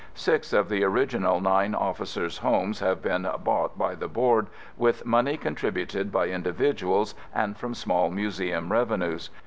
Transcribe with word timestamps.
Six 0.15 0.51
of 0.51 0.67
the 0.67 0.83
original 0.83 1.39
nine 1.39 1.75
Officer's 1.75 2.39
homes 2.39 2.79
have 2.79 3.03
been 3.03 3.29
bought 3.43 3.77
by 3.77 3.93
the 3.93 4.07
Board 4.07 4.47
with 4.75 5.05
money 5.05 5.37
contributed 5.37 6.11
by 6.11 6.29
individuals 6.29 7.13
and 7.35 7.55
from 7.55 7.75
small 7.75 8.09
Museum 8.09 8.71
revenues. 8.71 9.29